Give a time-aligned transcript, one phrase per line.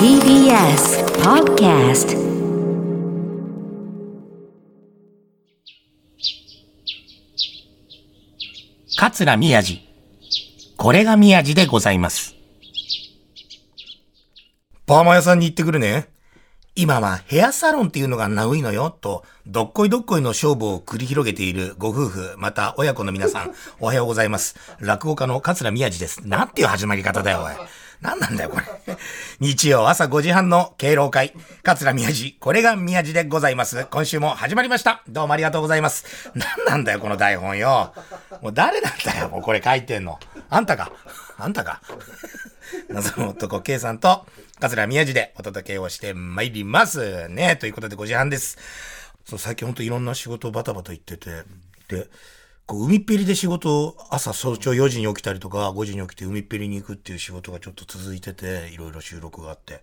[0.00, 2.16] TBS Podcast
[8.96, 9.82] 桂宮治。
[10.78, 12.34] これが宮治でございます。
[14.86, 16.08] パーマ屋さんに行ってくるね。
[16.74, 24.56] 今はヘアサロンっていうのがナウいのよ、と、どっこいどっこいの勝負を繰り広げているご夫婦、また親子の皆さん、おはようございます。
[24.78, 26.26] 落語家の桂宮治です。
[26.26, 27.52] なんていう始まり方だよ、おい。
[28.00, 28.96] なんなんだよ、これ。
[29.40, 31.34] 日曜朝5時半の敬老会。
[31.62, 33.86] 桂宮治、これが宮治でございます。
[33.90, 35.02] 今週も始まりました。
[35.08, 36.30] どうもありがとうございます。
[36.34, 37.92] なんなんだよ、この台本よ。
[38.40, 40.18] もう誰なんだよ、もうこれ書いてんの。
[40.48, 40.92] あんたか。
[41.36, 41.82] あんたか。
[42.88, 44.26] 謎の男 K さんと、
[44.60, 47.28] 桂宮治でお届けをしてまいります。
[47.28, 47.56] ね。
[47.56, 48.56] ということで5時半です。
[49.26, 51.44] そう、最近ほんといろんな仕事バタバタ行ってて、
[51.88, 52.08] で、
[52.70, 59.82] こう海っぺりで仕事、朝早朝4時に起きたりとか、5時に起きて海っぺりに行くっていう仕事がちょっと続いてて、いろいろ収録があって。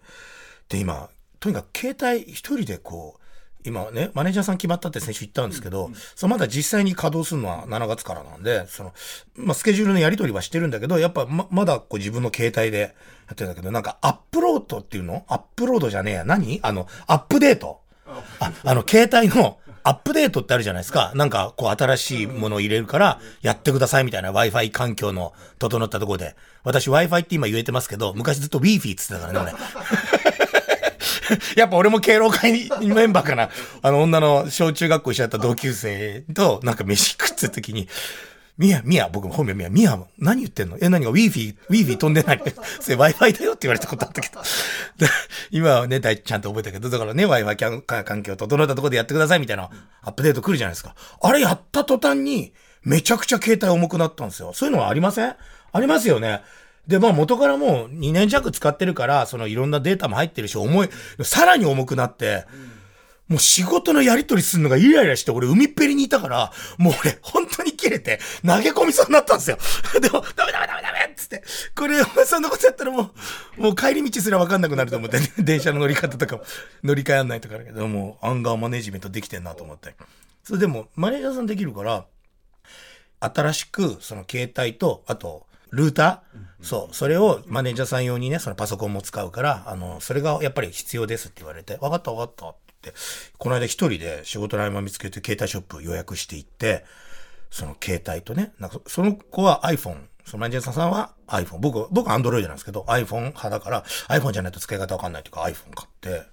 [0.70, 1.10] で、今、
[1.42, 8.94] とにかく携帯一人でこう、今ね、マネージャーさん決まったって先週言ったんですけど、そのまだ実際に稼働するのは7月からなんで、その、
[9.36, 15.26] まあ、スケジュールのやり取りはしてるんだけど、やっぱま、まだこう自分の携帯でやってるんだけど、なんかアップロードっていうの？
[15.28, 16.24] アップロードじゃねえや。
[16.24, 16.62] 何？
[16.64, 17.82] あの、アップデート。
[18.40, 21.14] あ、あの、携帯のアップデートってあるじゃないですか。
[21.16, 26.36] なんか、こう、新しいものを入れるから、やってくださいみたいな Wi-Fi 環境の整ったところで。
[26.66, 29.54] 私 Wi-Fi って今言えてますけど、昔ずっと Wi-Fi って言ってたからね、俺。
[31.56, 33.50] やっぱ俺も敬老会メンバーかな。
[33.82, 37.88] あの、女の小中学校一緒だった同級生と、なんか飯食ってた時に、
[38.58, 40.78] ミヤ、ミヤ、僕も本名ミヤ、ミヤ、何言ってんの？
[40.82, 42.42] え、何が？Wi-Fi、Wi-Fi 飛んでない
[42.82, 44.42] それ Wi-Fi だよって言われたことあったけど。
[44.98, 45.08] で
[45.52, 49.70] 今はね、だいちゃんと覚えたけど、だからね、Wi-Fi 環境整ったところでやってくださいみたいな
[50.02, 50.96] アップデート来るじゃないですか。
[51.22, 52.54] あれやった途端に、
[52.84, 54.54] めちゃくちゃ携帯重くなったんですよ。
[54.54, 55.36] そういうのはありません？
[55.74, 56.42] ありますよね。
[56.88, 60.90] で、まあ元からもう2年弱使ってるから、そのいろんなデータも入ってるし、重い、
[61.24, 62.46] さらに重くなって、
[63.28, 69.58] もう仕事のやり取りするのがイライラして、俺海っぺりにいたから、もう俺本当に切れて投げ込みそうになったんですよ。
[70.02, 71.44] でも、ダメダメダメダメっつって、
[71.76, 73.12] これそんなことやったらも
[73.58, 76.44] う、もう帰り道すらわかんなくなると思って、ね、 電車の乗り方とかも。
[76.84, 79.96] 乗り換え案内とかだけど、もうアンガーマネジメントできてんなと思って。
[80.44, 82.06] それでも、マネージャーさんできるから、
[83.20, 92.68] 新しく、その携帯と、あと、ルーター、そう、それをマネージャーさん用にね、そのパソコンも使うから、あの、それがやっぱり必要ですって言われて、わかったわかったって。
[92.84, 93.00] 言って、
[93.38, 96.86] この間一人で仕事の合間見つけて携帯ショップ予約していって、
[97.50, 106.24] その携帯とね、なんかその子は iPhone、そのマネージャーさんは iPhone、僕、僕は Android なんですけど、iPhone 派だから、iPhone じゃないと使い方わかんないというか iPhone 買って、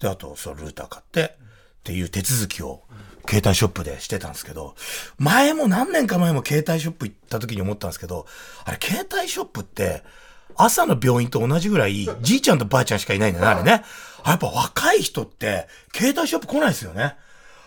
[0.00, 2.82] で、あと、そのルーター買って、っていう手続きを、
[3.28, 4.74] 携帯ショップでしてたんですけど、
[5.18, 8.26] 前も何年か前も携帯ショップ行った時に思ったんですけど、
[8.64, 10.02] あれ、携帯ショップって、
[10.56, 13.84] 朝の病院と同じぐらい、じいちゃんとばあちゃんしかいないんだよね、あれね。
[14.22, 17.16] あやっぱ若い人って、携帯ショップ来ないですよね。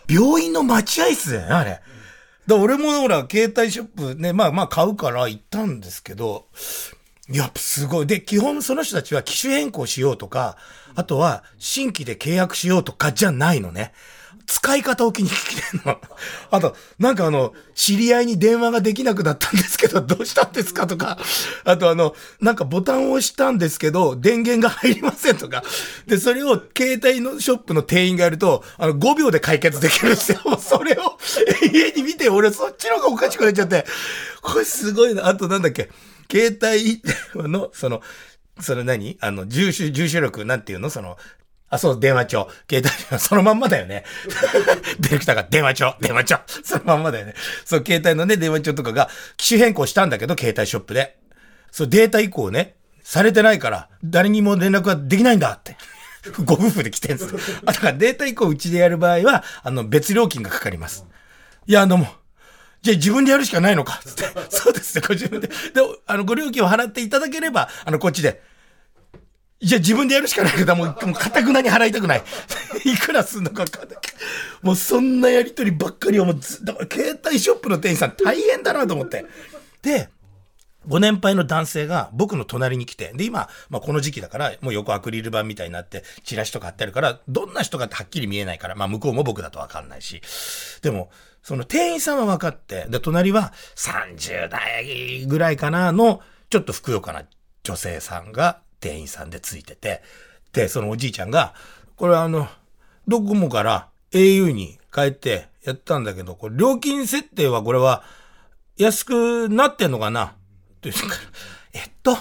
[0.08, 1.80] 病院の待合室だよね、あれ。
[2.50, 6.46] だ俺もほら、携帯ショップね、まあまあ買うから行ったんですけど、
[7.28, 8.06] やっぱすごい。
[8.06, 10.56] で、基本その人たちは機種変更しようとか、
[10.96, 13.92] あとは新規で契約しようとかじゃないのね。
[14.50, 16.00] 使い方を気に来てんの。
[16.50, 21.18] あと、なんかあの、知り合いに電話ができなくなったんですけど、 どうしたんですかとか、
[21.62, 25.62] あとあの、なんかボタンを押したんですけど、電源が入りませんとか。
[26.08, 30.40] で、それを携帯のショップの店員がやると、あの、5秒で解決できるんですよ。
[30.58, 31.16] それを
[31.72, 33.86] 家に見て、俺そっちの方がおかしくなっちゃって、
[34.42, 35.28] これすごいな。
[35.28, 35.90] あとなんだっけ、
[36.28, 38.02] 携帯の、その、
[38.60, 39.16] それ何？
[39.20, 40.90] あの、住所、住所力、なんていうの？
[40.90, 41.16] その、
[41.70, 42.48] あ、そう、電話帳。
[42.68, 44.04] 携帯、そのまんまだよね。
[44.98, 46.40] ディレクターが電話帳、電話帳。
[46.64, 47.34] そのまんまだよね。
[47.64, 51.16] そう、携帯のね、電話帳とかが、機種変更したんだけど、携帯ショップで。
[51.70, 52.74] そう、データ移行ね、
[53.04, 55.76] されてないから、誰にも連絡ができないんだって。
[56.44, 57.38] ご夫婦で来てんすよ。
[57.64, 61.06] あ、だからデータ移行うちでやる場合は、あの、別料金がかかります。
[61.66, 62.08] いや、どうも。
[62.82, 64.24] じゃあ自分でやるしかないのかつって。
[64.48, 65.48] そうですね、ご自分で。
[65.48, 65.54] で、
[66.06, 68.42] あの、ご料金を払っていただければ、あの、こっちで。
[69.62, 72.22] じゃあ自分でやるしかないけど、もう、もう、かたくなに払いたくない。
[72.84, 73.80] いくらすんのかか。
[74.62, 79.26] もう、そんなやりとりばっかりをもう、だから、携帯ショップの店員さん大変だなと思って。
[79.82, 80.08] で、
[80.88, 90.22] ご年配の男性が僕の隣に来て、で、今、まあ、この時期だから、もう横アクリル板みたいになって、チラシとか貼ってあるから、どんな人かってはっきり見えないから、まあ、向こうも僕だとわかんないし。
[90.80, 91.10] でも、
[91.42, 97.24] その店員さんは分かって、で、隣は30代ぐらいかなの、ちょっとふくよかな
[97.62, 100.02] 女性さんが店員さんでついてて、
[100.52, 101.54] で、そのおじいちゃんが、
[101.96, 102.48] これあの、
[103.06, 108.02] ドコモから au に変えてやったんだけど、これ料金設定はこれは
[108.76, 110.24] 安くなってんのかな？
[110.24, 110.28] っ
[110.80, 111.16] て言うか、
[111.74, 112.16] えっと、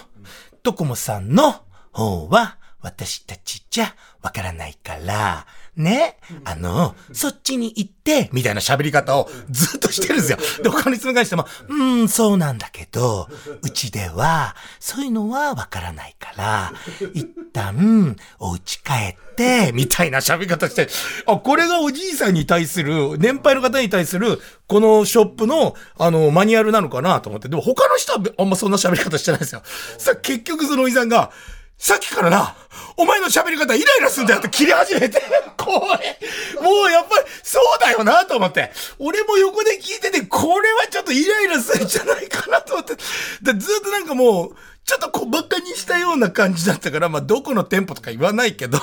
[0.61, 10.37] ドコモさんの方は私たちじゃわからないから、ね、あの、そっちに行って、みたいな喋り方をずっとしてるんですよ。
[10.63, 13.27] で、他の質問返しても、うーん、そうなんだけど、
[13.61, 16.73] うちでは、そういうのはわからないから、
[17.13, 20.89] 一旦、お家帰って、みたいな喋り方して、
[21.25, 29.61] あ、これがおじいさんに対する、年配の方に対する、このショップの、あの、マニュアルなのかなと思って、でも他の人はあんまそんな喋り方してないですよ。
[29.97, 31.31] さ、結局そのおじさんが、
[31.79, 32.55] さっきからな、
[32.97, 35.21] お前の喋り方イライラすんだよって切れ始めて、
[35.55, 38.69] これ、もうやっぱりそうだよなと思って。
[38.99, 42.95] 俺も横で聞いてて、これはちょっとイライラするんじゃないかなと思って。
[42.95, 48.79] でずっとなんかもう、ちょっと小馬鹿にしたような感じだったから、まあ、どこの店舗とか言わないけど、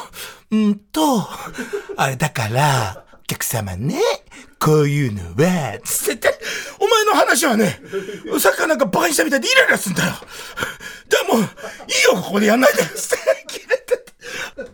[0.51, 1.29] うんと、
[1.97, 4.01] あれだから、客様ね、
[4.59, 6.39] こういうのは、つって、
[6.79, 7.81] お前の話はね、
[8.41, 10.13] さっきからなんかバカにしたみたいでイライラすんだよ。
[11.09, 14.05] でも、いいよ、ここでやんないで、つって、切れて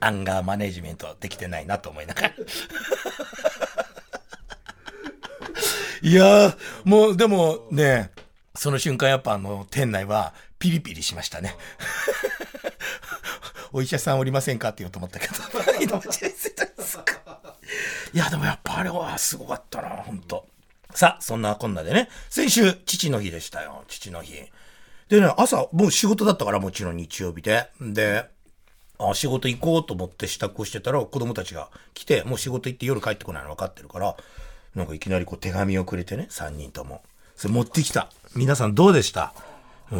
[0.00, 2.32] アンガーマネジメントできてないなと思いながら。
[6.02, 8.10] いやー、もう、でもね、
[8.54, 11.56] その瞬間やっぱあの、店内はピリピリしましたね。
[13.72, 14.68] お医者さんおりませんか？
[14.70, 15.34] って言おうと思ったけど。
[18.12, 20.46] いや、でもやっぱあれはすごかったな、ほんと。
[20.94, 24.34] さあ、そんなこんなでね、先週、父の日でしたよ、父の日。
[25.08, 27.68] でね、朝、もう仕事だったから、もちろん日曜日で。
[27.80, 28.28] で、
[28.98, 34.16] あ仕事行こうと思って支度をしてたら、子供たちが来て、もう仕事行って夜帰ってこないの分かってるから、
[34.74, 37.02] なんかいきなりこう手紙をくれてね、3人とも。
[37.36, 38.10] それ持ってきた。
[38.34, 39.34] 皆さんどうでした？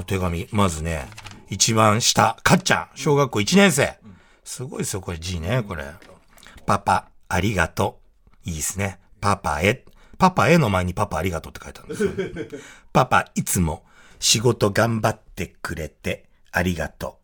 [0.07, 0.49] 手紙。
[0.53, 1.09] まずね、
[1.51, 3.99] 一番下、かっちゃん、小学校1年生。
[4.45, 5.85] すごいですよ、これ字ね、これ。
[6.65, 8.02] パパ、ありがとう。
[8.45, 8.99] いいですね。
[9.21, 9.85] パパへ。
[10.19, 12.61] パパへの前にパパありがとうって書いてあるんですよ。
[12.93, 13.85] パパ、いつも
[14.21, 17.23] 仕事頑張ってくれてありがとう。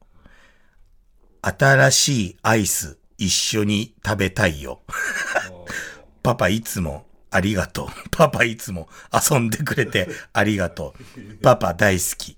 [1.42, 4.82] 新しいアイス一緒に食べたいよ。
[6.22, 7.88] パパいつもありがとう。
[8.10, 11.34] パパいつも遊んでくれてありがとう。
[11.42, 12.36] パパ大好き。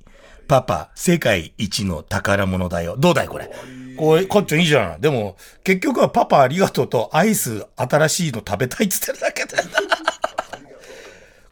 [0.51, 2.97] パパ世界一の宝物だよ。
[2.99, 3.53] どうだいこれ？
[3.97, 5.01] こう、こっちょいいじゃん。
[5.01, 9.71] でも、結局はパパありがとうとアイス新しいの食べたいっつってるだけだよな。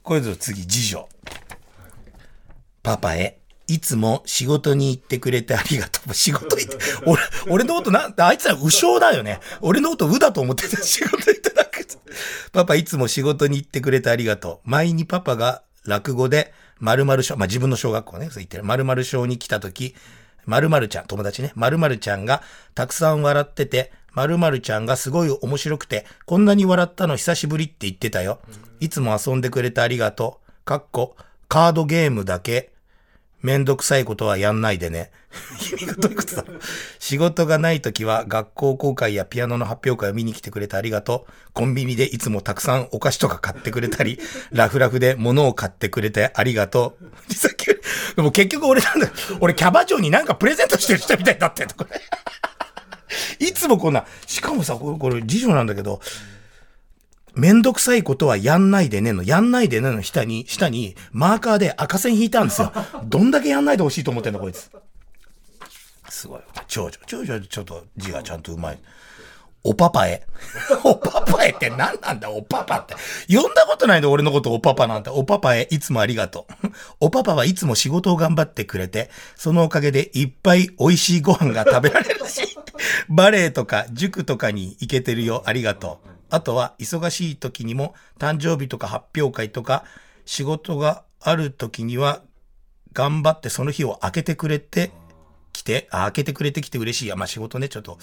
[0.02, 1.08] これぞ次、次女。
[2.82, 6.12] パパへ、いつも仕事に行ってくれてありがとう。
[6.12, 9.38] 仕事行って、俺、俺のことなん、あいつら無償だよね。
[9.60, 11.94] 俺のことうだと思ってて仕事行ってなくて。
[12.50, 14.68] パパいつも仕事に行ってくれてありがとう。
[14.68, 18.64] 前にパパが落語で〇〇小、まあ、自分の小学校ね、そう言ってる。
[18.64, 19.94] 〇〇小に来た時、
[20.46, 22.42] 〇〇ちゃん、友達ね、〇〇ちゃんが
[22.74, 28.40] たくさん笑ってて、〇〇ちゃんがすごい面白くて、こんなに笑ったの久しぶりって言ってたよ。
[28.80, 30.64] いつも遊んでくれてありがとう。
[30.64, 31.16] かっこ、
[31.48, 32.70] カードゲームだけ
[33.40, 35.10] めんどくさいことはやんないでね。
[35.70, 36.42] 意味がどういうことだ？
[36.42, 36.60] ろう。
[36.98, 41.32] 仕事がない時は学校公開やピアノの発表会を見に来てくれてありがとう。
[41.52, 44.18] コンビニでいつもたくさんお菓子とか買ってくれたり、
[44.50, 46.96] ラフラフで物を買ってくれてありがと
[47.28, 47.34] う。
[47.34, 49.08] さっき、でも結局俺なんだ、
[49.40, 52.00] 俺キャバ嬢になんかプレゼントしてる人みたいになってんの、これ。
[53.46, 56.00] いつもこんな、しかもさ、これ、これ次女なんだけど、
[57.38, 62.72] めんどくさいことはやんないでねの、やんないでねの下に、下に、マーカーで赤線引いたんですよ。
[63.06, 64.68] どんだけやんないでほしいと思ってんだ、こいつ。
[66.08, 66.40] すごい。
[66.66, 66.98] 長女。
[67.06, 68.78] 長女ちょっと字がちゃんとうまい。
[69.62, 70.26] おパパへ。
[70.82, 72.96] おパパへって何なんだ、おパパって。
[73.32, 75.10] 呼んだことないんだ、俺のことおパパなんて。
[75.10, 76.68] おパパへ、いつもありがとう。
[77.06, 82.58] おパパはいつも仕事を頑張ってくれて、そのおかげでいっぱい美味しいご飯が食べられるし、
[83.08, 86.17] バレエとか塾とかに行けてるよ、ありがとう。
[86.30, 89.84] あとは忙しい時にも誕生日とか発表会とか
[90.24, 92.22] 仕事がある時には
[92.92, 94.90] 頑張ってその日を開けてくれて
[95.52, 97.08] きて、開けてくれてきて嬉しい。
[97.08, 97.98] や、まあ仕事ね、ちょっと、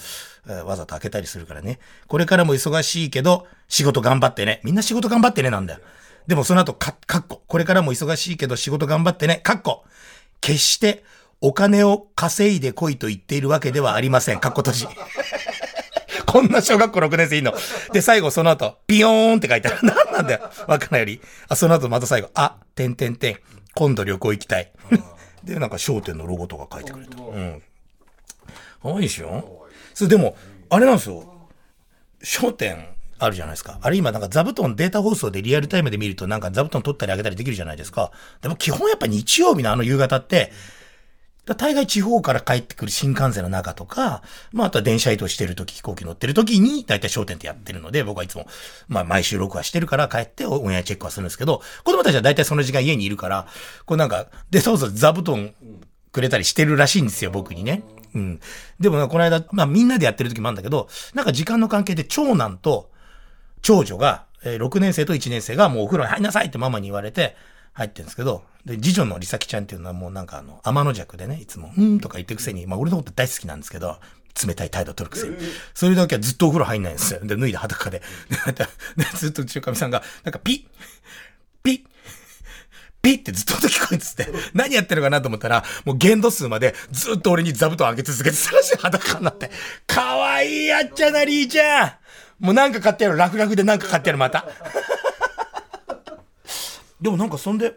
[0.64, 1.78] わざと開けたりするからね。
[2.06, 4.60] これからも忙しいけど、仕事頑張ってね。
[4.62, 5.80] みんな仕事頑張ってね、なんだよ。
[6.26, 7.42] でもその後、か、かっこ。
[7.46, 9.40] これからも忙しいけど仕事頑張ってね。
[9.42, 9.84] かっこ。
[10.40, 11.04] 決して
[11.40, 14.40] お金を稼いでこいと言っているわけではありません。
[14.40, 14.86] かっこ閉じ。
[16.26, 17.54] こんな小学校6年生いんの？
[17.92, 19.78] で、最後その後、ピヨーンって書いてある。
[19.86, 20.50] 何なんだよ。
[20.66, 21.20] わかんないより。
[21.48, 23.38] あ、その後また最後、あ、てんてんてん。
[23.74, 24.72] 今度旅行行きたい。
[25.44, 27.16] で、なんか商店のロゴとか書いてくれた。
[27.22, 27.62] うん。
[28.82, 29.66] 可愛いでしょ？
[29.94, 30.36] それでも、
[30.68, 31.48] あれなんですよ。
[32.22, 33.78] 商店あるじゃないですか。
[33.80, 38.10] あれ今なんか座布団データ放送でリアルタイムで見るとなんか座布団取ったりあげたりできるじゃないですか。
[38.42, 40.50] でも基本やっぱ日曜日のあの夕方って、だ
[41.54, 44.22] 大概地方から帰ってくる新幹線の中とか、
[44.52, 48.46] まああとは電車移動してる時、飛行機乗ってる時に大体商店ってやってるので、僕はいつも、
[48.88, 53.46] まあ毎週録画してるから帰ってオンエアチェックはするんですけど、子供たちは大体その時間家にいるから、
[53.84, 55.52] こうなんか、で、そうそう座布団
[56.12, 57.82] くれたりしてるらしいんですよ、僕にね。
[58.14, 58.40] うん。
[58.80, 62.90] でも、この間、まあみんなでやってる時もあるんだけど、なんか時間の関係で長男と
[63.62, 67.36] 長女が、えー6年生と1年生がもうお風呂に入りなさいってママに言われて、
[67.76, 73.98] 入ってるんですけど、で、次女のりさきちゃんっていうのはもうなんかあの、天の弱でね、いつも、うんとか言ってるくせに、まあ俺のこと大好きなんですけど、
[74.46, 75.36] 冷たい態度取るくせに。
[75.74, 77.20] それだけはずっとお風呂入んないんですよ。
[77.20, 78.00] で、脱いで裸で。
[78.96, 80.64] で、ずっとうちのかみさんが、なんかピッ
[81.62, 81.80] ピッ
[83.02, 89.50] ピッってずっと音聞こえてて、何やってるかなと思ったら、もう限度数までずっと俺に座布団上げ続けて、さらし裸になって、
[89.86, 91.92] かわいいやっちゃな、りーちゃん
[92.40, 94.46] もうなんか買ってやる、ラフラフでなんか買ってやる、また。
[97.00, 97.74] でもなんかそんで、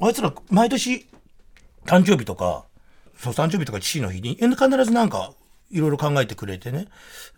[0.00, 1.06] あいつら毎年、
[1.86, 2.64] 誕生日とか、
[3.18, 5.32] そう、誕生日とか父の日に、必ずなんか、
[5.70, 6.88] いろいろ考えてくれてね、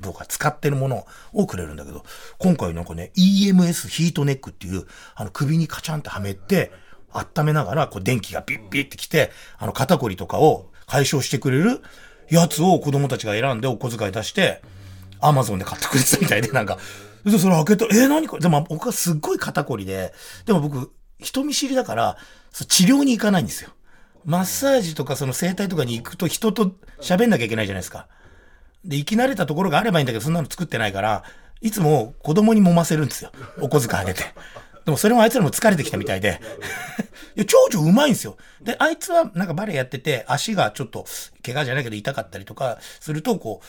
[0.01, 2.05] 僕が使ってるものをくれるんだけど、
[2.39, 6.73] 今回なんかね、EMS ヒートネックっていう、あの首にカチャンってはめて、
[7.13, 11.83] 温めながら、こう電気がピッピッってきて、あの肩こりとかを解消してくれる
[12.31, 14.63] やつを子供たちが選んでお小遣い出して、
[15.21, 16.79] アマゾンで買ってくれたみたいで、なんか、
[17.25, 18.43] で、それ開けたら、えー、何これ？
[18.43, 20.15] でも僕はすっごい肩こりで、
[20.47, 20.91] でも僕、
[21.23, 22.17] 人見知りだから、
[22.53, 23.71] 治療に行かないんですよ。
[24.25, 28.07] マッサージとかその整体とかに行くと人と喋んなきゃいけないじゃないですか。
[28.85, 31.25] で、生き慣れたところがあればいいんだけど、そんなの作ってないから、
[31.61, 33.31] いつも子供に揉ませるんですよ。
[33.61, 34.23] お小遣いあげて。
[34.85, 36.41] でもそれもあいつらも疲れてきたみたいで。
[37.37, 38.37] いや、長女うまいんですよ。
[38.61, 41.07] で、あいつはなんかバレエやってて、足がちょっと、
[41.45, 43.67] 怪我じゃないけど痛かったりとかすると、こう、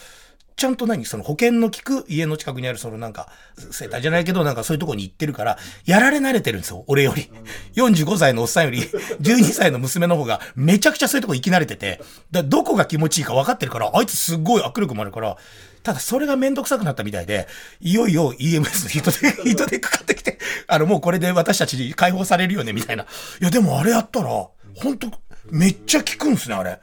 [0.56, 3.30] ちゃんと何その保険の効く家の近くにあるそのなんか、
[3.72, 7.30] 生態じゃないけど、なんかそういうとこに行ってるから、やられ慣れてるんですよ、俺より。
[7.76, 8.82] 45歳のおっさんより、
[9.22, 15.38] 12歳の娘の方が、めちゃくちゃそういうとこ行き慣れてて、だどこが気持ちいいか分かってるから、あいつすっごい握力もあるから、
[15.84, 17.48] ただそれがめんどくさくなったみたいで、
[17.82, 23.04] いよいよ EMS ヒートで、ヒートでかかってきて、あのもうこれで私たちに解放されるよね、みたいな。
[23.04, 23.08] い
[23.44, 24.30] やでもあれやったら、
[24.76, 25.12] 本当
[25.52, 26.80] めっちゃ効くんすね、あれ。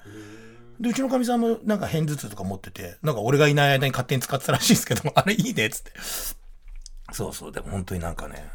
[0.81, 5.93] で、うちのかみさんもなんか片頭痛とか持ってて、なんか俺がいない間に勝手に使ってたらしいですけども、あれいいね、っつって。
[7.13, 8.51] そうそう、でも本当になんかね、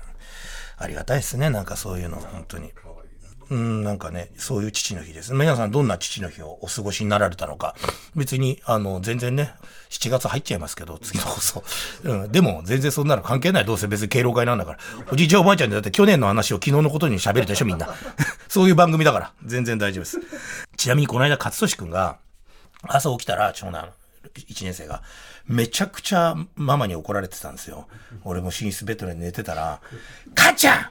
[0.77, 2.73] ありがたいですね、なんかそういうの、本当に。
[3.49, 5.33] うん、なんかね、そういう父の日です。
[5.33, 7.75] 皆さんどんな父の日をお過ごしになられたのか。
[8.15, 9.53] 別に、あの、全然ね、
[9.89, 11.63] 7月入っちゃいますけど、次の放送。
[12.03, 13.65] うん、でも、全然そんなの関係ない。
[13.65, 14.79] どうせ別に敬老会なんだから。
[15.11, 17.87] おじいちゃんおばあちゃんでだって去年の話を昨日のことに喋るでしょ、みんな。
[18.47, 19.33] そういう番組だから。
[19.45, 20.19] 全然大丈夫です。
[20.77, 22.17] ちなみにこの間、勝利くんが、
[22.83, 23.89] 朝起きたら、長男、
[24.33, 25.03] 1年生が、
[25.47, 27.87] めちゃくちゃママに怒られてたんですよ。
[28.23, 29.79] 俺も寝室ベッドで寝てたら、
[30.33, 30.89] 母ちゃん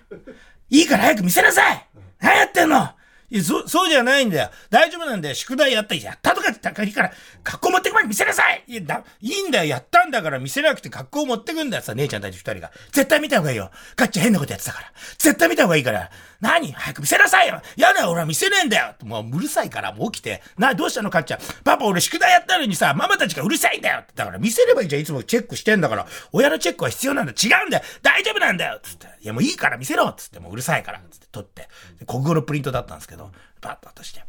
[0.70, 1.86] いいから早く見せなさい
[2.24, 2.88] 何やってんの
[3.30, 4.50] いやそ、そうじゃないんだよ。
[4.70, 5.34] 大丈夫なんだよ。
[5.34, 5.94] 宿題やった。
[5.94, 7.12] やったとかって言ったらいいから、
[7.42, 9.64] 学校持ってくまで見せなさいいや、だ、いいんだよ。
[9.64, 11.82] やったんだから見せなくて学校持ってくんだよ。
[11.82, 12.70] さ、姉ちゃんたち二人が。
[12.92, 13.70] 絶対見た方がいいよ。
[13.96, 14.92] ガッチャ変なことやってたから。
[15.18, 16.10] 絶対見た方がいいから。
[16.44, 16.72] 何？
[16.72, 20.42] 早く見せなさいよやだよ、俺は見せねえんだよもううるさいから、もう起きて。
[20.58, 21.40] な、どうしたの、かっちゃん？
[21.64, 25.02] パパ、俺宿題やったのにさ、ママたちがうるさいんだよだから見せればいいじゃん。
[25.02, 26.06] いつもチェックしてんだから。
[26.32, 27.32] 親のチェックは必要なんだ。
[27.32, 29.06] 違うんだよ大丈夫なんだよつって。
[29.22, 30.38] いや、もういいから見せろつって。
[30.38, 31.00] もううるさいから。
[31.10, 31.68] つって取って。
[32.06, 34.22] 国語のプリントだったんですけど、パッと渡して。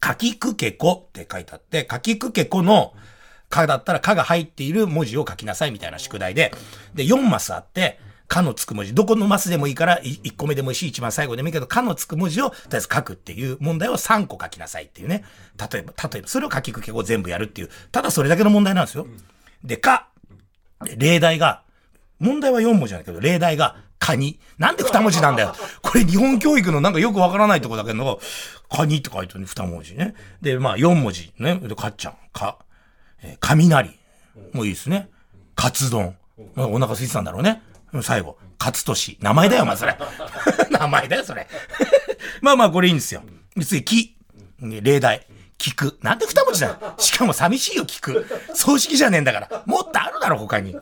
[0.00, 2.94] かきくけこって書いてあって、かきくけこの、
[3.48, 6.52] かだったらかが入っている文字を書きなさいみたいな宿題で、
[6.94, 15.24] で、4マスあって、かのつく文字、どこのマスでもいいから、1個目でもいいし、一番最後でもいいけど、かのつく文字を、とりあえず書くっていう問題を3個書きなさいっていうね。
[15.58, 19.06] 例えば、例えば、それを書きくけを全部やるっていう、ただそれだけの問題なんですよ。
[19.64, 20.08] で、か、
[20.96, 21.62] 例題が、
[22.18, 24.40] 問題は4文字なんだけど、例題が、カニ。
[24.58, 25.54] なんで2文字なんだよ。
[25.80, 28.20] これ日本教育のなんかよくわからないとこだけど、
[28.68, 30.14] カニって書いてるね、2文字ね。
[30.40, 31.54] で、まあ4文字ね。
[31.54, 32.58] で、かっちゃん、か、
[33.22, 33.96] えー雷。
[34.52, 35.08] もういいですね。
[35.54, 36.16] カツ丼。
[36.54, 37.62] まあお腹空いてたんだろうね。
[38.00, 39.18] 最後、カツトシ。
[39.20, 39.98] 名前だよ、まあ、それ。
[40.70, 41.46] 名前だよ、それ。
[42.40, 43.22] まあまあ、これいいんですよ。
[43.62, 44.16] 次、木。
[44.60, 45.26] 例題。
[45.58, 45.98] 聞く。
[46.02, 46.94] なんで二文字だよ。
[46.98, 48.26] しかも寂しいよ、聞く。
[48.54, 49.62] 葬式じゃねえんだから。
[49.66, 50.76] もっとあるだろ、他に。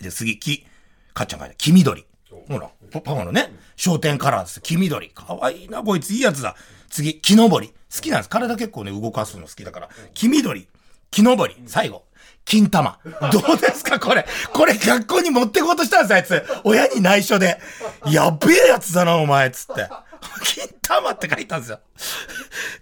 [0.00, 0.66] で、次、木。
[1.14, 2.04] かっちゃんがね、黄緑。
[2.48, 4.60] ほら、パパパのね、商店カラーです。
[4.60, 5.10] 黄緑。
[5.10, 6.10] かわいいな、こいつ。
[6.10, 6.56] いいやつだ。
[6.90, 7.72] 次、木登り。
[7.94, 8.28] 好きなんです。
[8.28, 9.88] 体結構ね、動かすの好きだから。
[10.14, 10.68] 黄緑。
[11.10, 11.62] 木登り。
[11.66, 12.04] 最後。
[12.48, 12.98] 金玉。
[13.30, 14.26] どうですかこれ。
[14.54, 16.42] これ学校に持ってこうとしたんです、あいつ。
[16.64, 17.60] 親に内緒で。
[18.06, 19.50] やっべえやつだな、お前。
[19.50, 19.86] つって。
[20.44, 21.80] 金玉って書いたんですよ。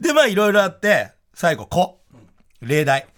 [0.00, 1.98] で、まあいろいろあって、最後、子。
[2.60, 3.08] 例題。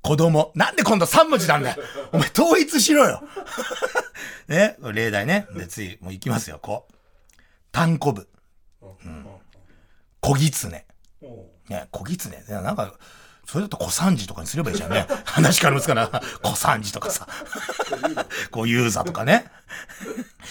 [0.00, 0.50] 子供。
[0.54, 1.76] なんで今度3文字なんだよ。
[2.12, 3.22] お前統一しろよ。
[4.48, 5.46] ね、例題ね。
[5.54, 6.88] で、次、もう行きますよ、子。
[7.70, 8.26] 単コブ。
[8.80, 9.26] うん。
[10.20, 10.86] 小狐。
[11.68, 12.34] ね、小狐。
[12.34, 12.94] いやなんか、
[13.50, 15.06] それだと小三治とかにすればいいじゃんね。
[15.24, 16.10] 話からむつかな。
[16.42, 17.26] 小三治とかさ。
[18.50, 19.50] 小遊三とかね。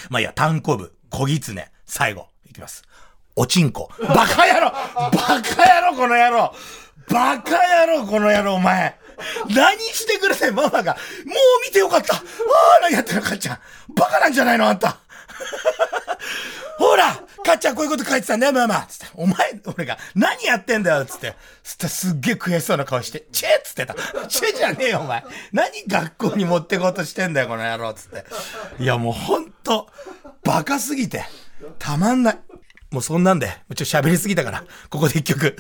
[0.10, 2.28] まあいいや、単コブ、小狐、最後。
[2.50, 2.82] いきます。
[3.36, 3.92] おちんこ。
[4.00, 6.56] バカ野郎バカ野郎この野郎
[7.08, 8.98] バカ野郎この野郎お前
[9.48, 10.94] 何してくれてんママが。
[10.94, 13.60] もう見てよかったああ何やってるのかっちゃん
[13.96, 14.98] バカなんじゃないのあんた
[16.78, 17.14] ほら
[17.44, 19.06] かっちゃんこういうこと書いてたんだよ、ママつって。
[19.16, 21.34] お前、俺が、何やってんだよつって。
[21.64, 23.96] つってすっげえ悔しそうな顔して、チェっつってた。
[24.28, 25.24] チェじゃねえよ、お前。
[25.54, 28.26] 何学校に持ってこうとしてんだよ、この野郎つって。
[28.80, 29.88] いや、もうほんと、
[30.44, 31.26] バカすぎて、
[31.80, 32.40] たまんない。
[32.92, 35.56] もうそんなんで、ちょっと喋りすぎたから、ここで一曲、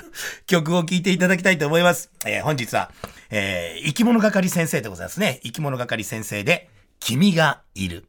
[0.45, 2.11] 曲を聴いていただきたいと思います。
[2.25, 2.91] えー本日は、
[3.29, 5.39] えー生き物係先生でございますね。
[5.43, 6.69] 生き物係先生で、
[6.99, 8.05] 君がいる。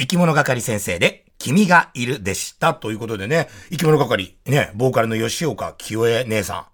[0.00, 2.72] 生き物係先生で、君がいるでした。
[2.72, 6.66] ということでね、生き物係、ね、ボーカルの吉岡清江姉さ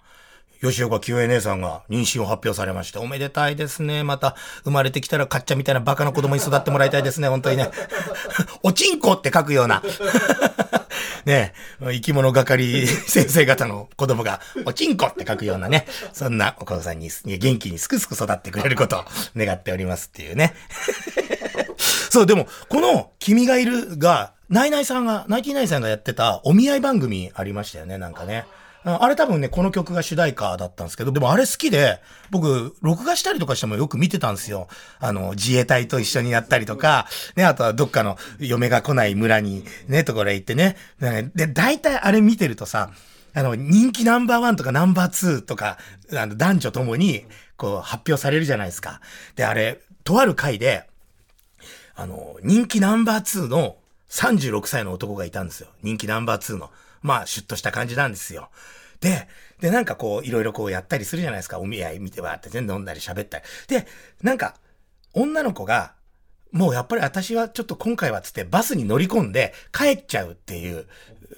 [0.63, 0.65] ん。
[0.65, 4.05] 吉岡清江姉さんが妊娠を発表されまして、おめでたいですね。
[4.05, 7.69] また、生まれてきたらカッチャみたいなバカな子供に育ってもらいたいですね、本当にね。
[8.63, 9.83] おちんこって書くような。
[11.27, 19.05] ね生き物係先生方の子供が、おちんこって書くようなね、そんなお子さんに元気にすくすく育ってくれることを
[19.37, 20.55] 願っておりますっていうね。
[22.11, 28.47] そう、でも、この、君がいるが、ナイナイさんが、ナイティナイさんがやってたお見合い番組ありましたよね、なんかね。
[28.89, 34.69] あれ多分ね、この曲が主題歌だったんですけど、でもあれ好きで、僕、録画したりとかしてもよく見てたんですよ。
[35.01, 40.77] あの、自衛隊と一緒にやったりとか、ね、あとはどっかの嫁が来ない村に、ね、ところへ行ってね。
[41.35, 42.93] で、大体あれ見てるとさ、
[43.35, 45.79] あの、人気ナンバーワンとかナンバーツーとか、
[46.15, 47.25] あの、男女ともに、
[47.57, 49.01] こう、発表されるじゃないですか。
[49.35, 50.87] で、あれ、とある回で、
[51.97, 53.77] あの、人気ナンバー2の
[54.11, 55.69] 36歳の男がいたんですよ。
[55.83, 56.71] 人気ナンバー2の。
[57.03, 58.51] まあ、シュッとした感じなんですよ。
[59.01, 59.29] で、
[59.61, 61.59] で、なんかこう、いろいろこうやったりするじゃないですか。
[61.59, 63.45] お見合い見てわって全然飲んだり喋ったり。
[63.69, 63.87] で、
[64.23, 64.57] なんか、
[65.15, 65.95] 女の子が、
[66.57, 70.87] もうやっぱり私はちょっと今回はつってバスに乗り込んで帰っちゃうっていう、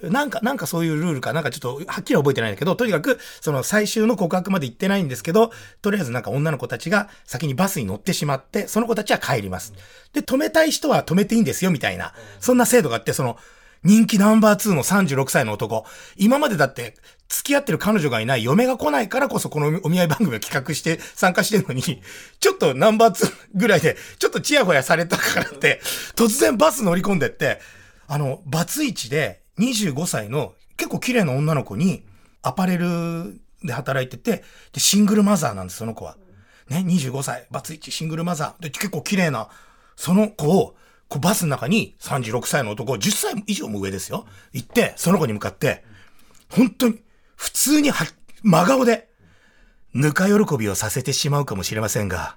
[0.03, 5.51] なんか、なんかそういうルールかなんかちょっとはっきり覚えてないんだけど、とにかくその最終の告白まで行ってないんですけど、
[5.83, 9.73] とりあえずなんか女の子たちが先にバスに乗ってしまって、その子たちは帰ります。
[10.13, 13.39] で、止めたい人は止めていいんですよみたいな、そんな制度があって、その、
[13.85, 15.85] 人気ナンバー2の36歳の男。
[16.17, 16.95] 今までだって、
[17.29, 21.83] 付き合ってる彼女がいない嫁が来ないからこそこのお見合い番組を企画して参加してるのに、
[22.41, 25.81] ちょっとナンバー2ぐらいで、ちょっとチヤホヤされたからって、
[26.17, 27.61] 突然バス乗り込んでって、
[28.07, 32.05] あの、バツイチで25歳の結構綺麗な女の子に、
[32.43, 36.17] アパレルで働いてて、で、シングルマザーなんです、その子は。
[36.69, 38.63] ね、25歳、バツイチシングルマザー。
[38.63, 39.49] で、結構綺麗な、
[39.97, 40.77] その子を、
[41.09, 44.27] こうバスの中に36歳の男、10歳以上も上ですよ。
[44.53, 45.85] 行って、その子に向かって、
[46.51, 47.01] 本当に、
[47.39, 48.05] 普通には、
[48.43, 49.09] 真顔で、
[49.95, 52.37] ぬか喜びをさせてしまうかもしれませんが、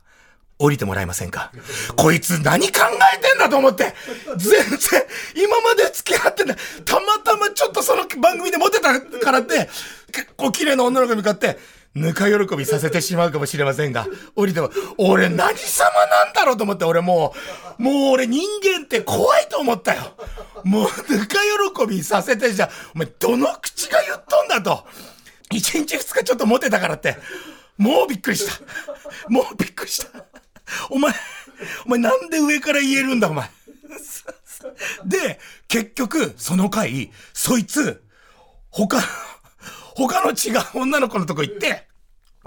[0.60, 1.52] 降りてもらえませんか？
[1.96, 2.82] こいつ何考
[3.16, 3.96] えてんだと思って、
[4.38, 5.04] 全然、
[5.36, 6.58] 今まで付き合ってない。
[6.86, 9.68] たまたまちょっとその番組でモテたからって、
[10.12, 11.58] 結構綺麗な女の子に向かって、
[11.94, 17.34] ぬか喜びさせてしまうかもしれませんが、降りても、俺何様なんだろうと思って、俺も
[17.80, 20.16] う、もう俺人間って怖いと思ったよ。
[20.64, 21.36] もう、ぬか
[21.76, 24.86] 喜びさせてじゃ、お前どの口が言っとんだと。
[25.52, 27.18] 一日二日ちょっとモテたからって、
[27.78, 28.62] もうびっくりした。
[29.28, 30.26] もうびっくりした。
[30.90, 31.14] お前、
[31.86, 33.50] お前なんで上から言えるんだ、お前。
[35.06, 38.02] で、結局、その回、そいつ、
[38.70, 39.02] 他、
[39.96, 41.88] 他の違う女の子のとこ行って、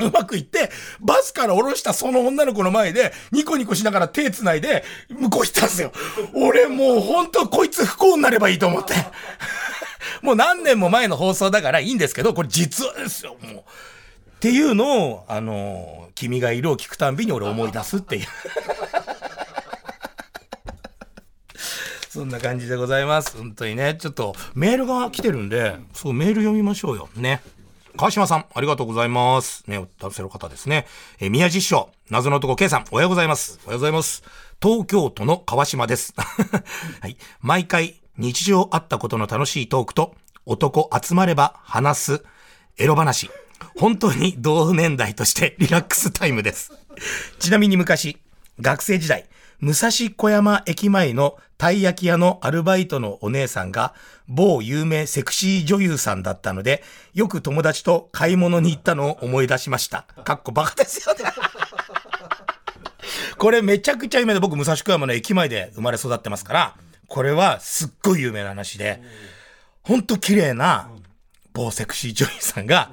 [0.00, 5.92] うまくいって、バスから降ろしたその女の子の前で、ニコニコしながら手繋いで、向こう行ったんですよ。
[6.34, 8.94] 俺もう本当こいつ不幸になればいいと思って。
[10.22, 13.54] もう何年も前の放送だからいいんですけど、これ実話ですよ、もう。
[13.56, 13.62] っ
[14.40, 18.26] ていうのを、あの、君がいるを聞くたんびに俺思い出すっていう。
[22.24, 23.36] そんな感じでございます。
[23.36, 23.96] 本当にね。
[23.98, 27.10] ちょっとメールが来てるんで、そう、メール読みましょうよ。
[27.16, 27.42] ね。
[27.98, 29.62] 川島さん、ありがとうございます。
[29.66, 30.86] ね、男性の方ですね。
[31.20, 33.60] え宮地師匠、謎の男 K さん、おはようございます。
[33.64, 34.22] おはようございます。
[34.62, 36.14] 東京都の川島です。
[36.16, 37.18] はい。
[37.42, 40.14] 毎回、日常あったことの楽しいトークと、
[40.46, 42.24] 男集まれば話す、
[42.78, 43.28] エロ話。
[43.76, 46.72] 本当に同年代としてリラックスタイムです。
[47.38, 48.16] ちなみに昔、
[48.62, 49.26] 学生時代、
[49.60, 53.94] 武蔵小山駅前のたい焼き屋のアルバイトのお姉さんが
[54.28, 56.82] 某有名セクシー女優さんだったので、
[57.14, 60.02] よく友達と買い物に行ったのを思い出しました。
[60.24, 61.24] かっこバカですよね。
[63.38, 69.02] これめちゃくちゃ有名で、僕武蔵小山の駅前で生まれ育ってますから、これはすっごい有名な話で、
[69.82, 70.90] ほんと綺麗な
[71.52, 72.90] 某セクシー女優さんが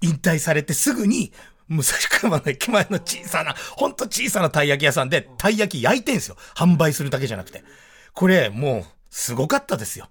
[0.00, 1.32] 引退されてすぐに
[1.68, 6.36] 武蔵小山の駅前の小さな、ほんと小さなたい焼き屋さんで、たい焼き焼いてんすよ。
[6.54, 7.62] 販売するだけじゃなくて。
[8.14, 10.08] これ、もう、すごかったですよ。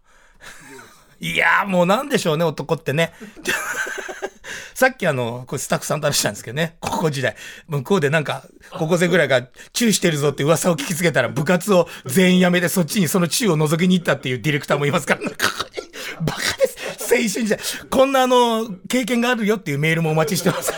[1.20, 3.14] いやーもうなんでしょうね、男ってね。
[4.76, 7.36] さっきあの、これスタッフさんと話したんですけどね、高校時代。
[7.68, 8.44] 向こうでなんか、
[8.74, 9.42] 高校生ぐらいが
[9.74, 15.32] チューしてるぞって噂を聞きつけたら、部活を全員辞めてそっちにそのチューを覗きに行ったっていうディレクターもいますから、ね、
[16.22, 16.78] バカです。
[17.02, 17.60] 青春時代。
[17.90, 20.72] こんなあの、経験があるよっていうメールもお待ちしてます。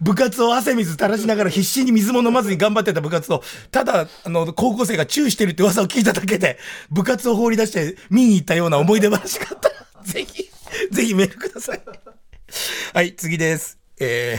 [0.00, 6.58] 部活を汗水垂らしながら必死に水も飲まずに頑張ってた部活と、ただ、あの、高校生がチューしてるって噂を聞いただけで、
[6.90, 10.50] 部活を放り出して見に行ったような思い出話があったら、 ぜひ、
[10.90, 11.82] ぜひメールください。
[12.92, 13.78] はい、次です。
[14.00, 14.38] え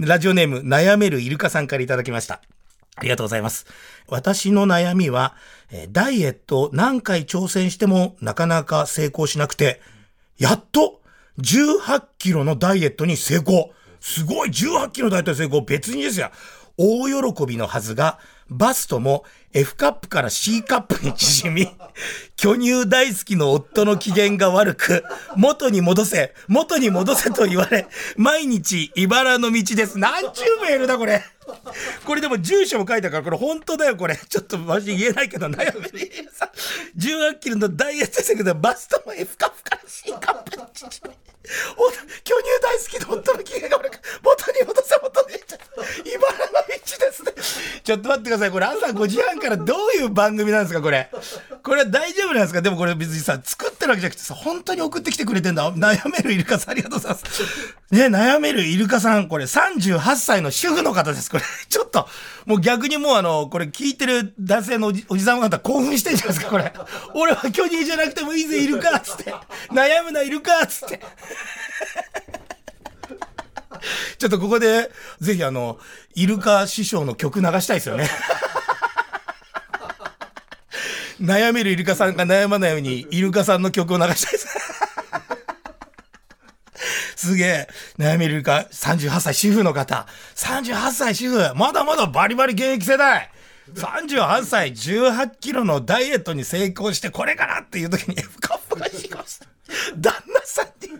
[0.00, 2.40] ー、ラジオネーム、悩めるイルカさんからいただきました。
[2.96, 3.66] ありがとうございます。
[4.08, 5.36] 私の悩みは、
[5.90, 9.80] ダイエット何回挑戦してもなかなか成功しなくて、
[10.38, 11.00] やっと
[11.38, 13.72] 18キロのダイエットに成功。
[14.00, 16.30] すごい !18 キロ大体成功別にですよ。
[16.76, 18.18] 大喜びのはずが、
[18.50, 21.68] バストも F カップから C カップに縮み、
[22.36, 25.04] 巨乳大好きの夫の機嫌が悪く、
[25.36, 29.98] 元に戻せ、元に戻せと言われ、毎日茨の道です。
[29.98, 31.24] なんちゅうメールだこれ。
[32.04, 34.16] これでも住所も書いたから、これ本当だよ、これ。
[34.16, 36.50] ちょっとマジ言えないけど、悩めるさ。
[36.96, 41.28] 18キロのダイエットセクでバストも F カップから C カップに縮み。
[42.24, 44.97] 巨乳大好きな夫の機嫌が悪く、元に戻せ、
[47.88, 48.50] ちょっと待ってください。
[48.50, 51.10] これ朝5時半からどういう番組なんですか、これ。
[51.62, 52.60] これは大丈夫なんですか？
[52.60, 55.72] でもこれ別にさ、作ってるわけじゃなくてさ、本当に送ってきてくれてんだ。
[55.72, 57.74] 悩めるイルカさん、ありがとうございます。
[57.90, 61.30] ね、悩めるイルカさん、これ38歳の主婦の方です。
[61.30, 62.06] これ、ちょっと、
[62.44, 66.70] もう逆にもうあの、これ聞いてる男性のおじおじさん方興奮してんじゃないですか、これ。
[67.14, 69.32] 俺は巨乳じゃなくてもいいぜ、イルカつって。
[69.70, 71.00] 悩むな、イルカつって。
[74.18, 75.78] ちょっとここで、ぜひあの、
[76.14, 78.08] イルカ師匠の曲流したいですよね。
[81.20, 84.48] 悩めるイルカさんが悩まないように、イルカさんの曲を流したいです。
[87.28, 87.68] すげえ。
[87.98, 90.06] 悩めるイルカ、38歳主婦の方。
[90.36, 91.54] 38歳主婦。
[91.56, 93.32] まだまだバリバリ現役世代。
[93.74, 99.46] 38歳18キロのダイエットに成功してこれからっていう時に F カップがしました。
[99.96, 100.98] 旦那さんに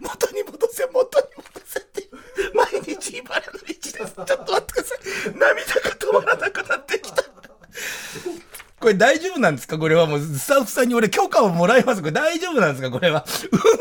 [0.00, 2.08] 元に戻せ、元に戻せって、
[2.54, 3.90] 毎日茨の道です。
[3.90, 4.98] ちょっと待ってください。
[5.34, 7.22] 涙が止まらなくなってきた。
[8.82, 9.78] これ大丈夫なんですか？
[9.78, 12.00] これはもうスタッフさんに俺許可をもらいます。
[12.02, 12.90] これ大丈夫なんですか？
[12.90, 13.24] これは。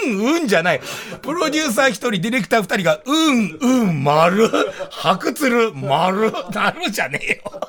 [0.06, 0.82] うん、うんじゃない。
[1.24, 4.48] プロデューサー一人、ディレクター二人が、うん、うん、丸。
[4.92, 6.32] 白鶴、丸。
[6.52, 7.60] なるじゃねえよ。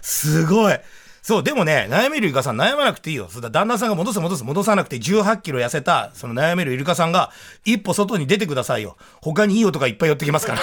[0.00, 0.78] すごい。
[1.20, 3.28] そう、でもね、悩めるイルカさん悩まなくていいよ。
[3.30, 7.30] そうだ、旦那さんが戻す戻す戻さなくて18キロ痩せた、その悩めるイルカさんが、
[7.64, 8.96] 一歩外に出てくださいよ。
[9.20, 10.60] 他にいい音がいっぱい寄ってきますから。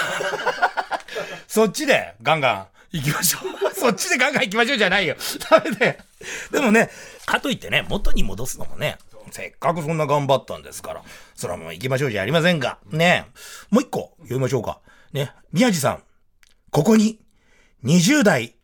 [1.48, 3.74] そっちで、ガンガン行きましょう。
[3.76, 5.16] そっちでガンガン行きましょうじゃないよ。
[5.50, 6.00] ダメで。
[6.52, 6.90] でもね、
[7.26, 8.98] かといってね、元に戻すのもね、
[9.32, 11.04] せっかくそんな頑張ったんですから、
[11.36, 12.80] それはもう行きましょうじゃありませんか。
[12.90, 13.26] ね
[13.70, 14.80] もう一個読みましょうか。
[15.14, 16.04] ね、宮地さん。
[16.72, 17.20] ここに、
[17.84, 18.56] 20代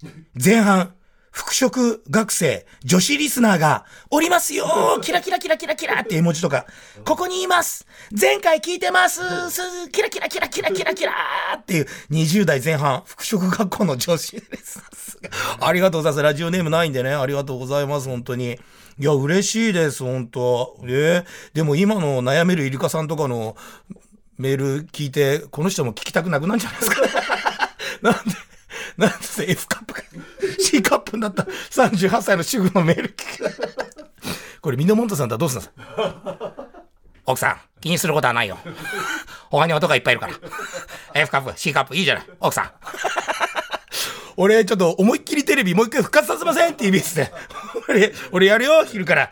[0.44, 0.94] 前半、
[1.36, 4.65] 復職学生、女子リスナーがおりますよ。
[5.02, 6.65] キラキラキラキラキラって絵文字とか、
[7.04, 7.86] ここにいます。
[8.17, 9.19] 前回聞いてます。
[9.52, 11.12] すキラキラキラキラキラキラ
[11.58, 14.82] っていう20代前半、復職学校の女子リス
[15.21, 15.65] ナー。
[15.67, 16.24] ありがとうございます。
[16.24, 18.58] ラジオネームないんでね、ありがとうございます、本当に。
[18.98, 20.80] いや、嬉しいです、本当。
[20.84, 23.58] えー、でも今の悩めるイルカさんとかの
[24.38, 27.02] メール聞いて、この人も聞きたくなくなるんじゃないですか。
[28.02, 28.19] なんで
[28.98, 30.02] なんで F カップか。
[30.60, 33.51] C カップになった38歳の主婦のメール聞く。
[34.62, 35.67] これ、ミノモンタさんとはどうすんの
[37.28, 38.58] 奥さん、気にすることはないよ。
[39.49, 40.34] 他に男がいっぱいいるから。
[41.13, 42.25] F カップ、C カップ、いいじゃない。
[42.39, 42.71] 奥さん。
[44.38, 46.73] 俺、ちょっと思いっきりテレビもう一回復活させません？
[46.73, 47.32] っていう意味で。
[47.88, 49.32] 俺、俺やるよ、昼から。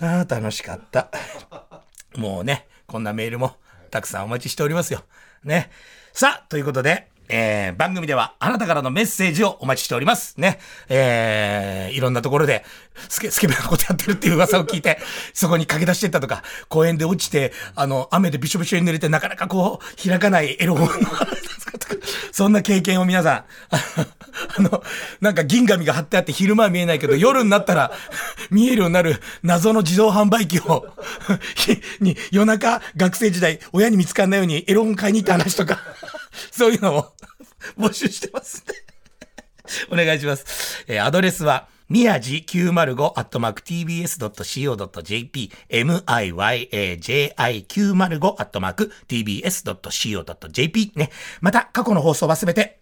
[0.00, 1.08] ああ、楽しかった。
[2.16, 3.56] もうね、こんなメールも
[3.90, 5.02] たくさんお待ちしておりますよ。
[5.44, 5.70] ね。
[6.12, 10.40] さあ、ということで、えー、番組ではあなたからのメッセージをお待ちしております。
[10.40, 10.58] ね。
[10.88, 12.64] えー、いろんなところで、
[13.08, 14.98] スケ、スケベなことやってるっていう噂を聞いて、
[15.32, 21.96] そこに駆け出してったとか、公園で落ちて、あの、雨でびしょびしょに濡れてなかなかこう、開かないエロ本の話とか、
[22.32, 23.44] そんな経験を皆さん、
[24.58, 24.82] あの、
[25.20, 27.92] なんか銀紙が貼ってあって昼間は見えないけど、夜になったら
[28.50, 30.86] 見えるようになる謎の自動販売機を
[32.00, 35.80] に、夜中、学生時代、親に見つかんないようにエロ本買いに行った話とか、
[36.50, 37.12] そういうのを
[37.78, 38.74] 募集してますんで
[39.90, 40.84] お願いします。
[40.86, 51.10] えーアドレスは、みやじ905アットマーク tbs.co.jp miyaji905 アットマーク tbs.co.jp ね。
[51.40, 52.78] また、過去の放送はすべて、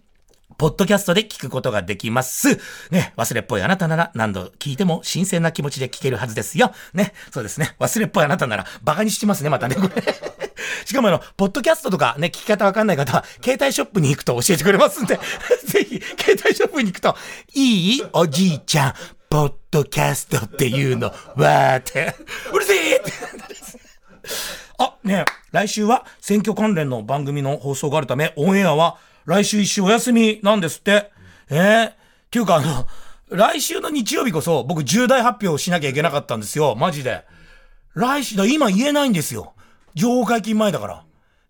[0.59, 2.59] ポッドキャストで聞くことができます。
[2.91, 6.73] ね、忘れっぽいあなたなら何度聞いても新鮮な気持ちで聞けるはずですよ。
[6.93, 7.77] ね、そうですね。
[7.79, 9.77] 忘れっぽいあなたならバカにしてますね、またね、
[10.85, 15.19] しかもあの、ポッドキャストとかね、聞き方わかんない方は、携帯ショップに行くと教えてくれますんで、
[15.67, 17.17] ぜひ、携帯ショップに行くと、
[17.55, 18.95] いいおじいちゃん、
[19.29, 22.15] ポッドキャストっていうの、わーって、
[22.53, 23.13] うるせえって。
[24.79, 31.11] あ、ね来週は選挙関連の番組の放送があるため、オンエアは来週一週お休みなんですって。
[31.49, 31.95] えー、っ
[32.31, 32.87] ていうかあの、
[33.31, 36.77] 来週の日曜日こそ僕重大発表しなきゃいけなかったんですよ。
[36.77, 37.25] マジで。
[37.95, 39.55] 来週だ、今言えないんですよ。
[39.97, 41.05] 情報解禁前だから。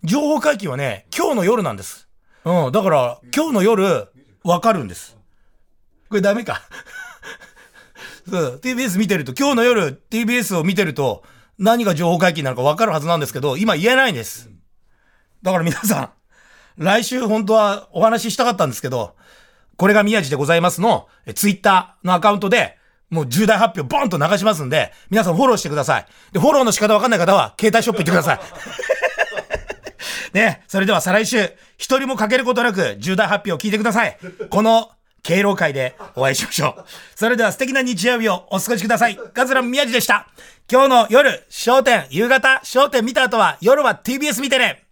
[0.04, 2.08] 情報解禁はね、今日の夜なんです。
[2.44, 4.06] うん、だから、今日の夜、
[4.44, 5.18] わかるんです。
[6.08, 6.62] これダメか。
[8.30, 11.24] そ う、TBS 見てると、今日の夜 TBS を見てると、
[11.58, 14.48] 何が情報解禁なのか分かるはずなんですけど、今言えないんです。
[15.42, 16.10] だから皆さん、
[16.76, 19.16] 来週本当はお話ししたかったんですけど、
[19.76, 22.78] これが宮地でございますの、ツイッターのアカウントで、
[23.10, 26.06] もう重大発表ボンと流しますんで、皆さんフォローしてください。
[26.32, 28.40] で、フォローの仕方わかんない方は、携帯ショップ行ってください。
[30.32, 34.18] ね、それでは再来週、一人も欠けることなく重大発表を聞いてください。
[34.50, 34.90] この、
[35.22, 36.84] 敬老会でお会いしましょう。
[37.16, 39.18] それでは素敵な日曜日をお過ごしください。
[39.34, 40.28] ガズラ宮地でした。
[40.70, 44.85] 今日の夜、商店、夕方、商店見た後は、夜は TBS 見てね